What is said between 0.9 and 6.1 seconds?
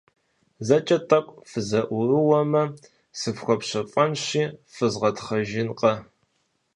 тӀэкӀу фызэӀурыумэ, сыфхуэпщэфӀэнщи, фызгъэтхъэжынкъэ.